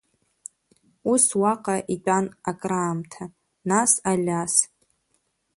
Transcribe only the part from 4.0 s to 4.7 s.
Алиас…